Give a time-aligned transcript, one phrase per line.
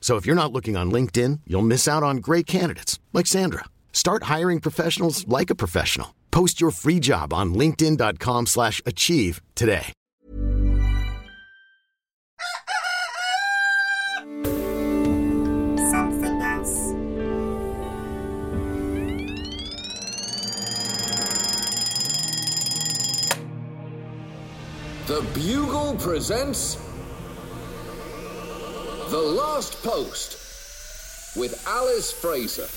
[0.00, 3.64] So if you're not looking on LinkedIn, you'll miss out on great candidates like Sandra.
[3.92, 6.14] Start hiring professionals like a professional.
[6.30, 9.92] Post your free job on linkedin.com/achieve slash achieve today.
[25.08, 26.76] The Bugle presents
[29.10, 32.68] The Last Post with Alice Fraser.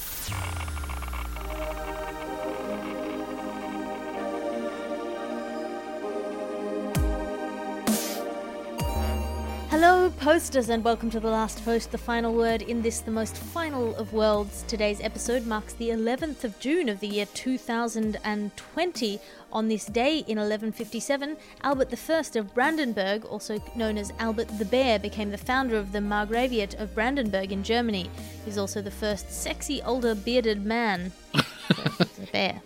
[10.17, 13.95] Posters, and welcome to the last post, the final word in this, the most final
[13.95, 14.64] of worlds.
[14.67, 19.20] Today's episode marks the 11th of June of the year 2020.
[19.52, 24.98] On this day in 1157, Albert I of Brandenburg, also known as Albert the Bear,
[25.00, 28.09] became the founder of the Margraviate of Brandenburg in Germany.
[28.45, 31.12] He's also the first sexy older bearded man.
[31.72, 32.62] So, bear.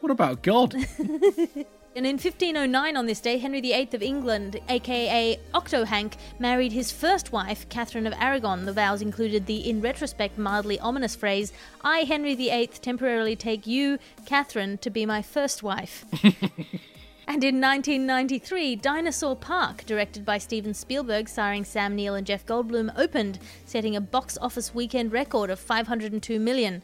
[0.00, 0.74] What about God?
[1.96, 7.32] And in 1509, on this day, Henry VIII of England, aka Octohank, married his first
[7.32, 8.64] wife, Catherine of Aragon.
[8.64, 11.52] The vows included the, in retrospect, mildly ominous phrase,
[11.82, 16.04] I, Henry VIII, temporarily take you, Catherine, to be my first wife.
[17.30, 22.92] And in 1993, Dinosaur Park, directed by Steven Spielberg, starring Sam Neill and Jeff Goldblum,
[22.98, 26.82] opened, setting a box office weekend record of 502 million.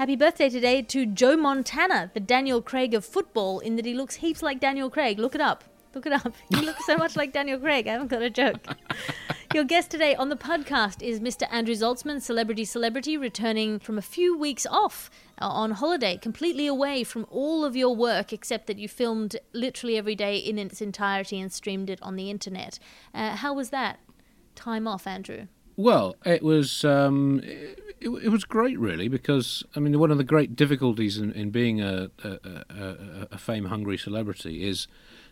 [0.00, 4.14] Happy birthday today to Joe Montana, the Daniel Craig of football, in that he looks
[4.14, 5.18] heaps like Daniel Craig.
[5.18, 5.62] Look it up.
[5.94, 6.32] Look it up.
[6.48, 7.86] He looks so much like Daniel Craig.
[7.86, 8.66] I haven't got a joke.
[9.54, 11.46] Your guest today on the podcast is Mr.
[11.52, 17.04] Andrew Zaltzman, celebrity celebrity, returning from a few weeks off uh, on holiday, completely away
[17.04, 21.38] from all of your work, except that you filmed literally every day in its entirety
[21.38, 22.78] and streamed it on the internet.
[23.12, 24.00] Uh, how was that
[24.54, 25.48] time off, Andrew?
[25.76, 30.24] Well, it was um, it, it was great, really, because I mean, one of the
[30.24, 32.28] great difficulties in, in being a, a,
[32.70, 34.88] a, a fame hungry celebrity is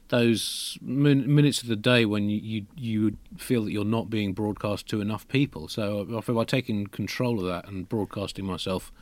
[0.08, 4.32] those min- minutes of the day when you, you you feel that you're not being
[4.32, 5.68] broadcast to enough people.
[5.68, 8.92] So by taking control of that and broadcasting myself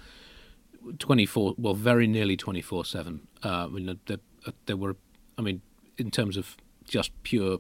[0.99, 3.27] 24, well, very nearly 24 seven.
[3.45, 4.19] Uh, I mean, there,
[4.67, 4.97] there were,
[5.37, 5.61] I mean,
[5.99, 7.59] in terms of just pure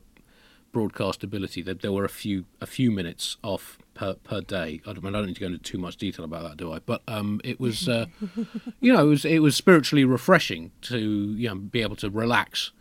[0.76, 4.82] broadcast ability, there, there were a few a few minutes off per per day.
[4.86, 6.80] I don't, I don't need to go into too much detail about that, do I?
[6.80, 8.04] But um, it was, uh,
[8.80, 12.72] you know, it was it was spiritually refreshing to you know be able to relax,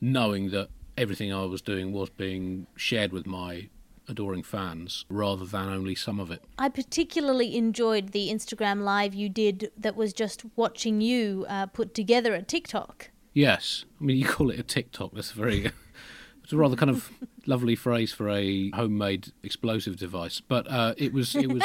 [0.00, 3.68] knowing that everything I was doing was being shared with my
[4.08, 6.42] adoring fans rather than only some of it.
[6.58, 11.92] I particularly enjoyed the Instagram live you did that was just watching you uh, put
[11.92, 13.10] together a TikTok.
[13.34, 15.12] Yes, I mean you call it a TikTok.
[15.12, 15.70] That's very.
[16.44, 17.10] It's a rather kind of
[17.46, 21.62] lovely phrase for a homemade explosive device, but uh, it was it was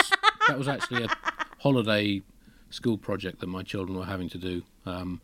[0.47, 1.09] that was actually a
[1.59, 2.21] holiday
[2.69, 5.21] school project that my children were having to do, um,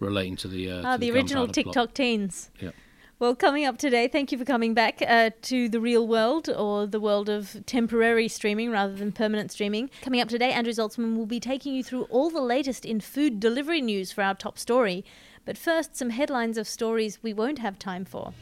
[0.00, 1.94] relating to the uh, Ah, to the original TikTok plot.
[1.94, 2.50] teens.
[2.60, 2.70] Yeah.
[3.18, 6.86] Well, coming up today, thank you for coming back uh, to the real world or
[6.86, 9.88] the world of temporary streaming rather than permanent streaming.
[10.02, 13.40] Coming up today, Andrew Zaltzman will be taking you through all the latest in food
[13.40, 15.02] delivery news for our top story.
[15.46, 18.34] But first, some headlines of stories we won't have time for.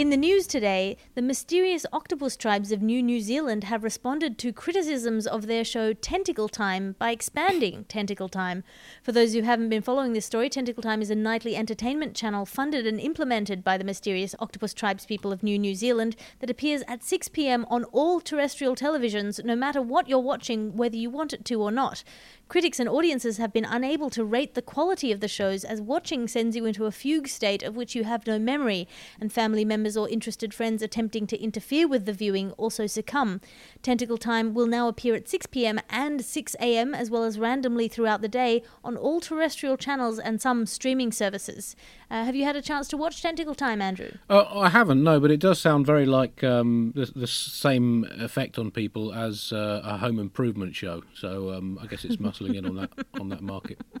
[0.00, 4.50] In the news today, the mysterious octopus tribes of New New Zealand have responded to
[4.50, 8.64] criticisms of their show Tentacle Time by expanding Tentacle Time.
[9.02, 12.46] For those who haven't been following this story, Tentacle Time is a nightly entertainment channel
[12.46, 16.82] funded and implemented by the mysterious octopus tribes people of New New Zealand that appears
[16.88, 21.34] at 6 pm on all terrestrial televisions, no matter what you're watching, whether you want
[21.34, 22.04] it to or not.
[22.50, 26.26] Critics and audiences have been unable to rate the quality of the shows as watching
[26.26, 28.88] sends you into a fugue state of which you have no memory,
[29.20, 33.40] and family members or interested friends attempting to interfere with the viewing also succumb.
[33.84, 37.86] Tentacle Time will now appear at 6 pm and 6 am, as well as randomly
[37.86, 41.76] throughout the day on all terrestrial channels and some streaming services.
[42.10, 44.10] Uh, have you had a chance to watch Tentacle Time, Andrew?
[44.28, 48.58] Uh, I haven't, no, but it does sound very like um, the, the same effect
[48.58, 51.02] on people as uh, a home improvement show.
[51.14, 52.90] So um, I guess it's muscling in on that
[53.20, 53.80] on that market.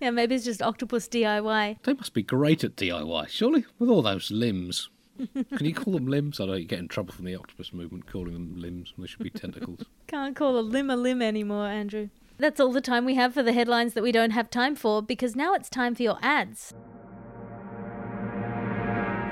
[0.00, 1.76] Yeah, maybe it's just Octopus DIY.
[1.84, 4.88] They must be great at DIY, surely, with all those limbs.
[5.34, 6.40] Can you call them limbs?
[6.40, 9.08] I know you get in trouble from the octopus movement calling them limbs when they
[9.08, 9.84] should be tentacles.
[10.08, 12.08] Can't call a limb a limb anymore, Andrew.
[12.38, 15.00] That's all the time we have for the headlines that we don't have time for
[15.00, 16.74] because now it's time for your ads.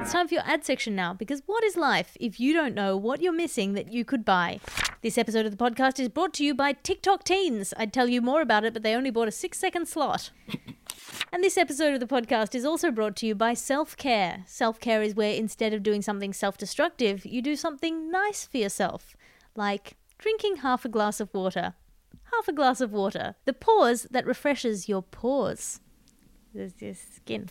[0.01, 2.97] It's time for your ad section now because what is life if you don't know
[2.97, 4.59] what you're missing that you could buy?
[5.03, 7.75] This episode of the podcast is brought to you by TikTok Teens.
[7.77, 10.31] I'd tell you more about it, but they only bought a six second slot.
[11.31, 14.43] And this episode of the podcast is also brought to you by Self Care.
[14.47, 18.57] Self care is where instead of doing something self destructive, you do something nice for
[18.57, 19.15] yourself,
[19.55, 21.75] like drinking half a glass of water.
[22.33, 23.35] Half a glass of water.
[23.45, 25.81] The pause that refreshes your pores.
[26.55, 27.51] There's your skin.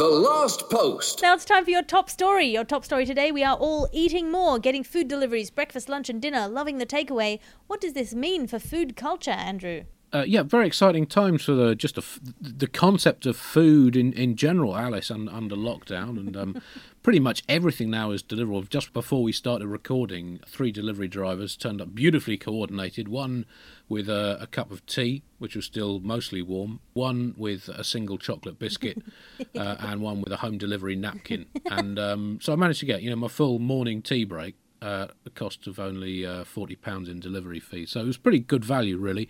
[0.00, 1.20] The Last Post.
[1.20, 2.46] Now it's time for your top story.
[2.46, 6.22] Your top story today we are all eating more, getting food deliveries, breakfast, lunch, and
[6.22, 7.38] dinner, loving the takeaway.
[7.66, 9.82] What does this mean for food culture, Andrew?
[10.12, 14.12] Uh, yeah, very exciting times for the just a f the concept of food in,
[14.14, 16.62] in general, Alice, un, under lockdown, and um,
[17.04, 18.68] pretty much everything now is deliverable.
[18.68, 23.06] Just before we started recording, three delivery drivers turned up beautifully coordinated.
[23.06, 23.46] One
[23.88, 26.80] with a, a cup of tea, which was still mostly warm.
[26.92, 28.98] One with a single chocolate biscuit,
[29.56, 31.46] uh, and one with a home delivery napkin.
[31.66, 35.08] And um, so I managed to get you know my full morning tea break uh,
[35.24, 37.86] the cost of only uh, forty pounds in delivery fee.
[37.86, 39.28] So it was pretty good value, really.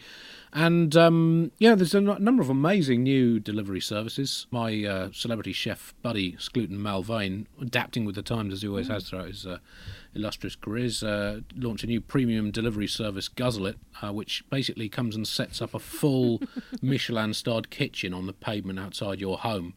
[0.53, 4.47] And um, yeah, there's a n- number of amazing new delivery services.
[4.51, 9.09] My uh, celebrity chef buddy Skluton Malvain, adapting with the times as he always has
[9.09, 9.59] throughout his uh,
[10.15, 15.15] illustrious careers, uh, launched a new premium delivery service, Guzzle It, uh, which basically comes
[15.15, 16.41] and sets up a full
[16.83, 19.75] Michelin-starred kitchen on the pavement outside your home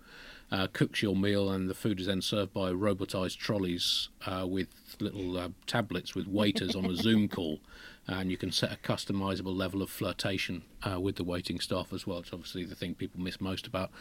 [0.52, 4.68] uh, cooks your meal, and the food is then served by robotized trolleys uh, with
[5.00, 7.60] little uh, tablets with waiters on a Zoom call.
[8.06, 12.06] And you can set a customizable level of flirtation uh, with the waiting staff as
[12.06, 12.20] well.
[12.20, 13.92] It's obviously the thing people miss most about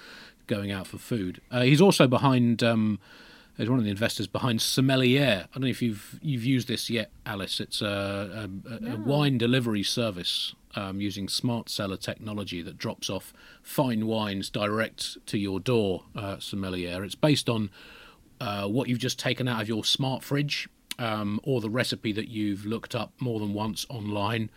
[0.49, 1.41] going out for food.
[1.51, 2.63] Uh, he's also behind.
[2.63, 2.99] Um,
[3.59, 5.45] He's one of the investors behind Sommelier.
[5.45, 7.61] I don't know if you've you've used this yet, Alice.
[7.61, 13.33] It's a, a, a wine delivery service um, using smart cellar technology that drops off
[13.63, 16.05] fine wines direct to your door.
[16.15, 17.05] Uh, Sommelier.
[17.05, 17.71] It's based on
[18.41, 22.29] uh, what you've just taken out of your smart fridge, um, or the recipe that
[22.29, 24.51] you've looked up more than once online,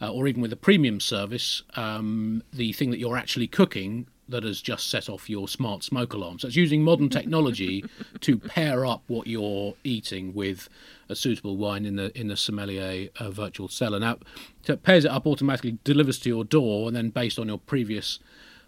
[0.00, 4.44] uh, or even with a premium service, um, the thing that you're actually cooking that
[4.44, 6.38] has just set off your smart smoke alarm.
[6.38, 7.84] So it's using modern technology
[8.20, 10.68] to pair up what you're eating with
[11.08, 13.98] a suitable wine in the in the sommelier uh, virtual cellar.
[13.98, 14.18] Now,
[14.62, 17.58] so it pairs it up automatically, delivers to your door, and then based on your
[17.58, 18.18] previous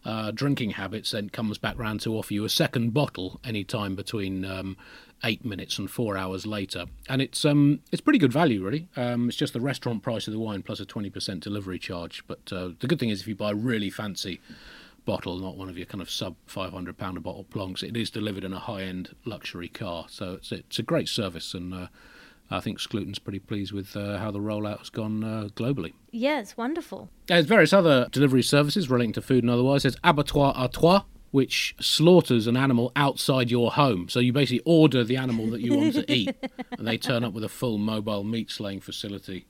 [0.04, 3.94] uh, drinking habits, then comes back round to offer you a second bottle any time
[3.94, 4.76] between um,
[5.25, 6.87] eight minutes and four hours later.
[7.08, 8.88] And it's um it's pretty good value really.
[8.96, 12.25] Um, it's just the restaurant price of the wine plus a twenty percent delivery charge.
[12.26, 14.40] But uh, the good thing is if you buy really fancy
[15.04, 17.97] bottle, not one of your kind of sub five hundred pound a bottle plonks, it
[17.97, 20.07] is delivered in a high end luxury car.
[20.09, 21.75] So it's it's a great service and.
[21.75, 21.87] Uh,
[22.52, 25.92] I think Skluton's pretty pleased with uh, how the rollout has gone uh, globally.
[26.11, 27.09] Yeah, it's wonderful.
[27.28, 29.85] There's various other delivery services relating to food and otherwise.
[29.85, 34.09] There's Abattoir à Trois, which slaughters an animal outside your home.
[34.09, 36.35] So you basically order the animal that you want to eat,
[36.76, 39.47] and they turn up with a full mobile meat slaying facility.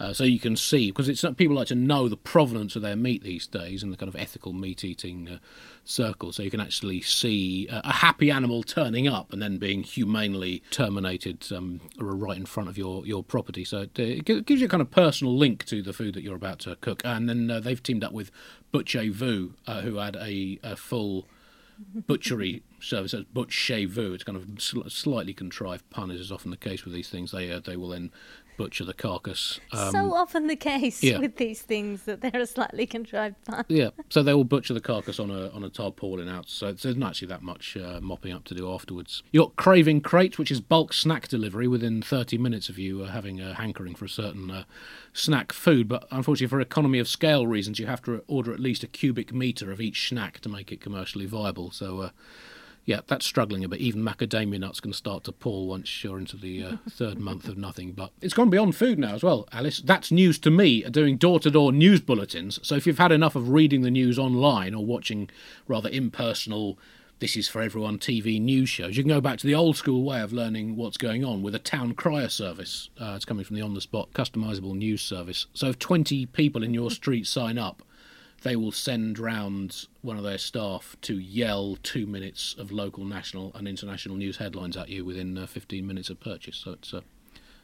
[0.00, 2.94] Uh, so you can see because it's people like to know the provenance of their
[2.94, 5.38] meat these days in the kind of ethical meat eating uh,
[5.84, 6.32] circle.
[6.32, 10.62] So you can actually see uh, a happy animal turning up and then being humanely
[10.70, 13.64] terminated um, right in front of your, your property.
[13.64, 16.22] So it, uh, it gives you a kind of personal link to the food that
[16.22, 17.02] you're about to cook.
[17.04, 18.30] And then uh, they've teamed up with
[18.70, 21.26] Butcher Vu, uh, who had a, a full
[22.06, 23.12] butchery service.
[23.12, 24.14] That's butch chez vous.
[24.14, 27.32] It's kind of sl- slightly contrived pun, as is often the case with these things.
[27.32, 28.10] They uh, they will then
[28.58, 29.60] butcher the carcass.
[29.72, 31.18] Um, so often the case yeah.
[31.18, 33.64] with these things that they're a slightly contrived pun.
[33.68, 36.50] yeah, so they will butcher the carcass on a on a tarpaulin out.
[36.50, 39.22] So there's not actually that much uh, mopping up to do afterwards.
[39.32, 43.06] You got craving crates, which is bulk snack delivery within 30 minutes of you uh,
[43.06, 44.64] having a hankering for a certain uh,
[45.14, 45.88] snack food.
[45.88, 49.32] But unfortunately, for economy of scale reasons, you have to order at least a cubic
[49.32, 51.70] meter of each snack to make it commercially viable.
[51.70, 52.10] So.
[52.88, 53.80] Yeah, that's struggling a bit.
[53.80, 57.58] Even macadamia nuts can start to pull once you're into the uh, third month of
[57.58, 57.92] nothing.
[57.92, 59.82] But it's gone beyond food now as well, Alice.
[59.82, 62.58] That's news to me, doing door to door news bulletins.
[62.62, 65.28] So if you've had enough of reading the news online or watching
[65.66, 66.78] rather impersonal,
[67.18, 70.02] this is for everyone TV news shows, you can go back to the old school
[70.02, 72.88] way of learning what's going on with a town crier service.
[72.98, 75.44] Uh, it's coming from the on the spot customizable news service.
[75.52, 77.82] So if 20 people in your street sign up,
[78.42, 83.52] they will send round one of their staff to yell two minutes of local, national,
[83.54, 86.56] and international news headlines at you within uh, 15 minutes of purchase.
[86.56, 87.02] So it's a,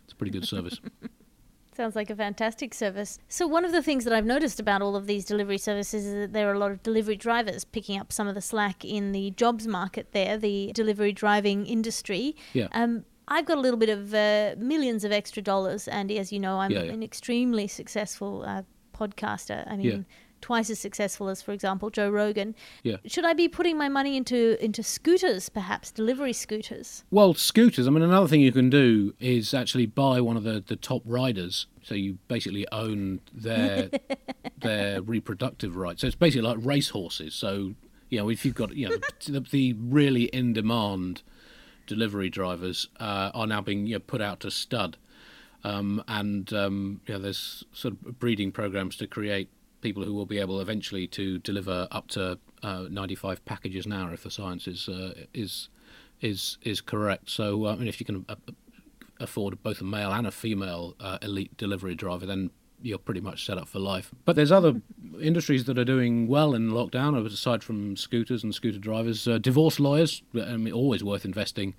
[0.04, 0.81] it's a pretty good service.
[1.76, 3.19] Sounds like a fantastic service.
[3.28, 6.14] So, one of the things that I've noticed about all of these delivery services is
[6.14, 9.11] that there are a lot of delivery drivers picking up some of the slack in
[9.11, 12.37] the jobs market there, the delivery driving industry.
[12.52, 12.69] Yeah.
[12.71, 16.16] Um, I've got a little bit of uh, millions of extra dollars, Andy.
[16.21, 16.93] As you know, I'm Yeah, yeah.
[16.93, 18.62] an extremely successful uh,
[18.97, 19.69] podcaster.
[19.69, 19.99] I mean, Yeah.
[20.44, 22.54] Twice as successful as, for example, Joe Rogan.
[22.82, 22.98] Yeah.
[23.06, 27.02] Should I be putting my money into into scooters, perhaps delivery scooters?
[27.10, 27.88] Well, scooters.
[27.88, 31.00] I mean, another thing you can do is actually buy one of the, the top
[31.06, 31.66] riders.
[31.82, 33.88] So you basically own their
[34.60, 36.02] their reproductive rights.
[36.02, 37.34] So it's basically like racehorses.
[37.34, 37.72] So
[38.10, 41.22] you know, if you've got you know the, the really in demand
[41.86, 44.98] delivery drivers uh, are now being you know, put out to stud,
[45.64, 49.48] um, and um, you know, there's sort of breeding programs to create
[49.85, 54.14] people who will be able eventually to deliver up to uh, 95 packages an hour
[54.14, 55.69] if the science is uh, is
[56.21, 57.31] is is correct.
[57.31, 58.35] So uh, I mean, if you can uh,
[59.21, 62.50] afford both a male and a female uh, elite delivery driver, then
[62.81, 64.11] you're pretty much set up for life.
[64.25, 64.81] But there's other
[65.21, 69.25] industries that are doing well in lockdown, aside from scooters and scooter drivers.
[69.41, 71.75] Divorce lawyers, I mean, always worth investing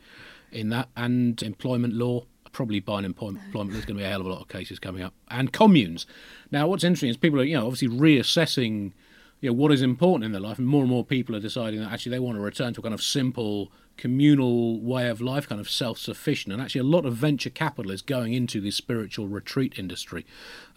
[0.52, 2.26] in that, and employment law.
[2.56, 4.80] Probably by an employment, there's going to be a hell of a lot of cases
[4.80, 6.06] coming up, and communes.
[6.52, 8.94] Now, what's interesting is people are, you know, obviously reassessing
[9.42, 11.82] you know, what is important in their life, and more and more people are deciding
[11.82, 15.50] that actually they want to return to a kind of simple communal way of life,
[15.50, 16.54] kind of self-sufficient.
[16.54, 20.26] And actually, a lot of venture capital is going into the spiritual retreat industry.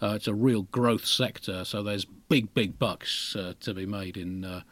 [0.01, 4.17] Uh, it's a real growth sector, so there's big, big bucks uh, to be made
[4.17, 4.63] in uh,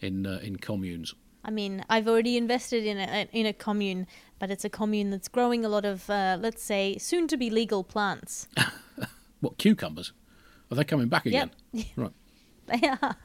[0.00, 1.14] in uh, in communes.
[1.44, 4.06] I mean, I've already invested in a in a commune,
[4.38, 8.48] but it's a commune that's growing a lot of, uh, let's say, soon-to-be legal plants.
[9.40, 10.12] What cucumbers?
[10.70, 11.52] Are they coming back again?
[11.72, 11.86] Yep.
[11.96, 12.12] Right.
[12.66, 13.16] They are.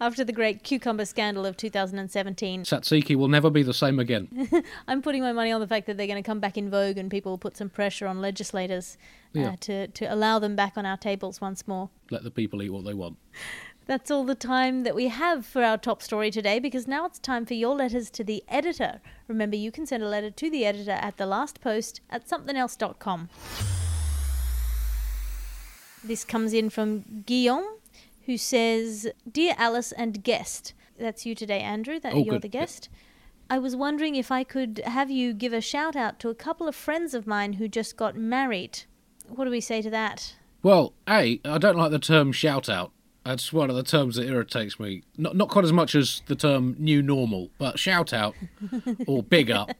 [0.00, 4.48] After the great cucumber scandal of 2017, Tzatziki will never be the same again.
[4.88, 6.98] I'm putting my money on the fact that they're going to come back in vogue
[6.98, 8.96] and people will put some pressure on legislators
[9.36, 9.56] uh, Yeah.
[9.60, 11.88] to, to allow them back on our tables once more.
[12.10, 13.16] Let the people eat what they want.
[13.86, 17.18] That's all the time that we have for our top story today because now it's
[17.18, 19.00] time for your letters to the editor.
[19.26, 23.28] Remember, you can send a letter to the editor at the last post at somethingelse.com.
[26.04, 27.66] This comes in from Guillaume,
[28.26, 32.42] who says, Dear Alice and guest, that's you today, Andrew, that Oh, you're good.
[32.42, 32.88] the guest.
[33.50, 36.68] I was wondering if I could have you give a shout out to a couple
[36.68, 38.84] of friends of mine who just got married.
[39.28, 40.36] What do we say to that?
[40.62, 42.92] Well, A, I don't like the term shout out.
[43.24, 45.02] That's one of the terms that irritates me.
[45.16, 48.34] Not not quite as much as the term new normal, but shout out
[49.06, 49.70] or big up,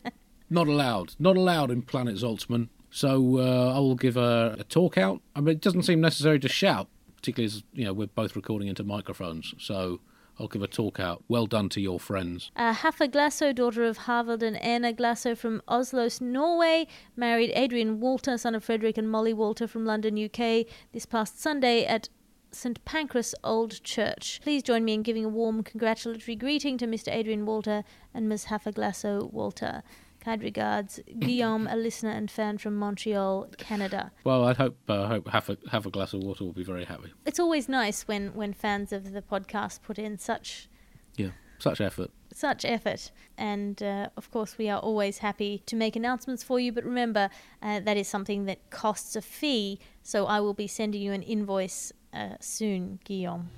[0.49, 1.15] not allowed.
[1.19, 2.69] Not allowed in Planet Zaltzman.
[2.91, 5.23] So uh, I will give a, a talk out.
[5.35, 8.69] I mean, it doesn't seem necessary to shout, particularly as you know we're both recording
[8.69, 9.55] into microphones.
[9.59, 10.01] So
[10.39, 11.25] I'll give a talk out.
[11.29, 12.51] Well done to your friends.
[12.57, 18.39] Uh, Haffa Glasso, daughter of Harvard and Anna Glasso from Oslo, Norway, married Adrian Walter,
[18.39, 22.09] son of Frederick and Molly Walter from London, UK, this past Sunday at
[22.53, 24.41] St Pancras Old Church.
[24.43, 27.13] Please join me in giving a warm congratulatory greeting to Mr.
[27.13, 27.83] Adrian Walter
[28.13, 28.45] and Ms.
[28.45, 29.83] Haffa Glasso Walter.
[30.21, 34.13] Kind regards, Guillaume, a listener and fan from Montreal, Canada.
[34.25, 36.85] Well, I hope uh, hope have a have a glass of water will be very
[36.85, 37.13] happy.
[37.27, 40.69] It's always nice when, when fans of the podcast put in such
[41.17, 42.11] Yeah, such effort.
[42.33, 43.11] such effort.
[43.37, 46.71] And uh, of course, we are always happy to make announcements for you.
[46.71, 47.29] But remember,
[47.61, 49.81] uh, that is something that costs a fee.
[50.03, 53.51] So I will be sending you an invoice uh, soon, Guillaume.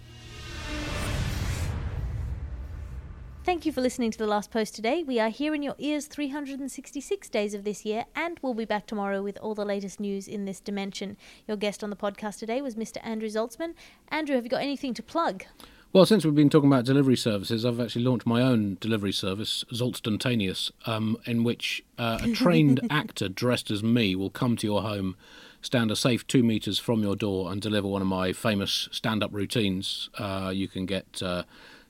[3.45, 5.03] Thank you for listening to the last post today.
[5.03, 8.87] We are here in your ears 366 days of this year, and we'll be back
[8.87, 11.19] tomorrow with all the latest news in this dimension.
[11.47, 12.97] Your guest on the podcast today was Mr.
[13.03, 13.75] Andrew Zaltzman.
[14.09, 15.45] Andrew, have you got anything to plug?
[15.93, 19.63] Well, since we've been talking about delivery services, I've actually launched my own delivery service,
[19.73, 24.81] Zoltstantaneous, um, in which uh, a trained actor dressed as me will come to your
[24.81, 25.17] home,
[25.65, 29.33] stand a safe two meters from your door, and deliver one of my famous stand-up
[29.33, 30.11] routines.
[30.19, 31.23] Uh, you can get.
[31.23, 31.45] Uh,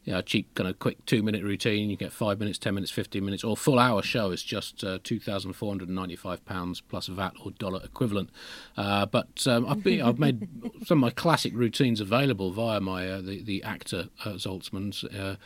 [0.05, 1.89] you know, a cheap kind of quick two minute routine.
[1.89, 4.99] You get five minutes, ten minutes, fifteen minutes, or full hour show is just uh,
[5.03, 8.31] two thousand four hundred and ninety five pounds plus VAT or dollar equivalent.
[8.77, 10.47] Uh, but um, I've been, I've made
[10.85, 15.37] some of my classic routines available via my uh, the the actor uh, uh,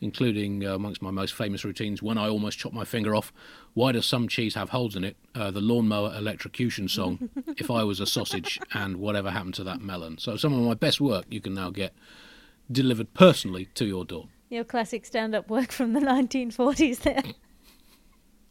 [0.00, 3.32] including uh, amongst my most famous routines when I almost chopped my finger off.
[3.74, 5.16] Why does some cheese have holes in it?
[5.34, 7.30] Uh, the lawnmower electrocution song.
[7.56, 10.18] if I was a sausage and whatever happened to that melon.
[10.18, 11.94] So some of my best work you can now get
[12.70, 14.28] delivered personally to your door.
[14.50, 17.22] Your classic stand up work from the 1940s there.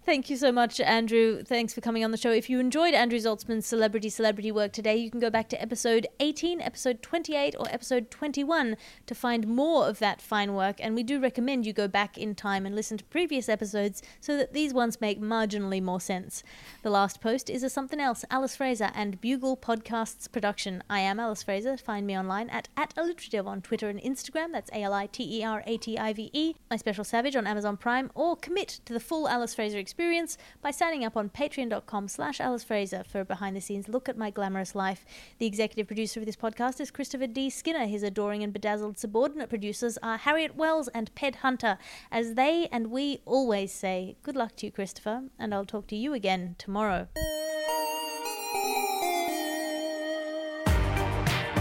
[0.07, 1.43] Thank you so much, Andrew.
[1.43, 2.31] Thanks for coming on the show.
[2.31, 6.07] If you enjoyed Andrew Zaltzman's celebrity celebrity work today, you can go back to episode
[6.21, 10.77] 18, episode 28, or episode 21 to find more of that fine work.
[10.79, 14.37] And we do recommend you go back in time and listen to previous episodes so
[14.37, 16.41] that these ones make marginally more sense.
[16.83, 20.83] The last post is a something else, Alice Fraser and Bugle Podcasts production.
[20.89, 21.75] I am Alice Fraser.
[21.75, 24.53] Find me online at, at alliterative on Twitter and Instagram.
[24.53, 26.55] That's A L I T E R A T I V E.
[26.71, 29.96] My Special Savage on Amazon Prime, or commit to the full Alice Fraser experience
[30.61, 34.75] by signing up on patreon.com slash Alice Fraser for a behind-the-scenes look at my glamorous
[34.75, 35.05] life.
[35.39, 37.49] The executive producer of this podcast is Christopher D.
[37.49, 37.87] Skinner.
[37.87, 41.79] His adoring and bedazzled subordinate producers are Harriet Wells and Ped Hunter.
[42.11, 45.95] As they and we always say, good luck to you, Christopher, and I'll talk to
[45.95, 47.07] you again tomorrow.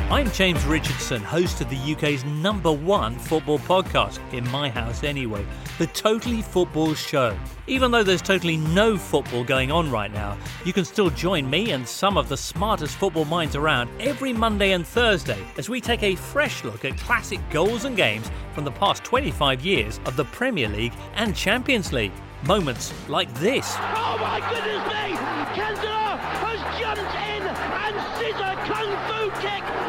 [0.09, 5.45] I'm James Richardson, host of the UK's number one football podcast, in my house anyway,
[5.79, 7.37] the Totally Football Show.
[7.67, 11.73] Even though there's totally no football going on right now, you can still join me
[11.73, 16.05] and some of the smartest football minds around every Monday and Thursday as we take
[16.05, 20.25] a fresh look at classic goals and games from the past 25 years of the
[20.27, 22.13] Premier League and Champions League.
[22.47, 23.75] Moments like this.
[23.77, 25.17] Oh my goodness me!
[25.61, 29.86] Cantona has jumped in and scissor kung fu kick!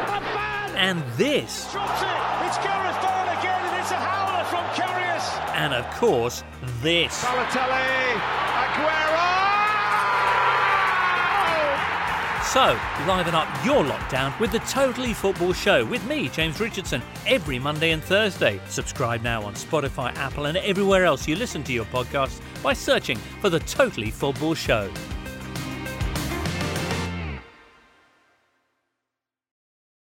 [0.78, 1.70] And this.
[1.72, 2.46] Drops it!
[2.46, 5.26] It's Gareth Bale again and it's a howler from Karius!
[5.56, 6.44] And of course,
[6.82, 7.24] this.
[7.24, 8.14] Balotelli!
[8.62, 9.28] Aguero!
[12.44, 17.58] So, liven up your lockdown with the Totally Football Show with me, James Richardson, every
[17.58, 18.60] Monday and Thursday.
[18.68, 23.18] Subscribe now on Spotify, Apple, and everywhere else you listen to your podcasts by searching
[23.40, 24.88] for the Totally Football Show.